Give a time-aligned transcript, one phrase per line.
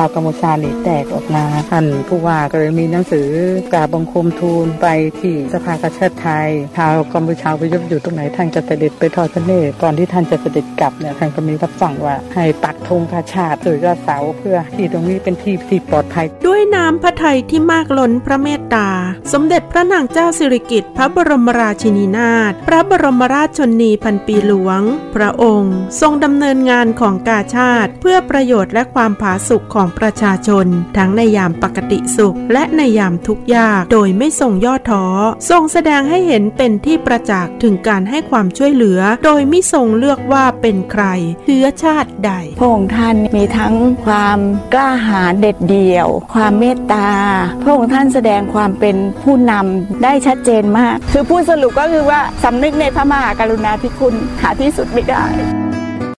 [0.00, 3.28] ชาวกัมพูชานี่แตกออกมาท่านผู้ว่าก็เลยมีหนังสือ
[3.72, 4.86] กราบบังคมทูลไป
[5.20, 18.88] ที่สภากาชาติไทยชาวกัมพูชาไปยบอยู่ตรงไหนท่านจะเสด็จไปทอดพระเนตรก่อนที่ท่านจะเสด็จกลับเนี่ยท่านก็มีรับสั่งว่าให้ปักธงพระชาติโดยยอดเสาเพื่อที่ตรงนี้เป็นที่ที่ปลอดภัย ด้วยน้ำพระทัยที่มากล้นพระเมตตา
[19.32, 24.80] สมเด็จพระนางเจ้าสิริกิติ์พระบรมราชินีนาถพระบรมราชชนนีพันปีหลวง
[25.14, 30.66] พระองค์ ทรงดำเนินงานของกาชาติ เพื่อประโยชน์และความผาสุกของประชาชน
[30.96, 35.04] ทั้งในยามปกติสุข และในยามทุกข์ยาก โดยไม่ทรงย่อท้อ
[35.50, 41.04] ทรงแสดงให้เห็นเป็นที่ประจักษ์ถึงการให้ความช่วยเหลือ โดยไม่ทรงเลือกว่าเป็นใคร
[41.44, 43.74] เชื้อชาติใด พระองค์ท่านมีทั้ง
[44.06, 44.38] ความ
[44.72, 47.08] กล้าหาญเด็ดเดี่ยว ความเมตตา
[47.62, 55.24] พระองค์ท่านแสดงความเป็นผู้นำได้ชัดเจนมาก คือพูดสรุปก็คือว่าสำนึกในพระมหากรุณาธิคุณหาที่สุดไม่ได้